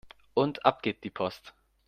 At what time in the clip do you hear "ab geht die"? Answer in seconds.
0.65-1.11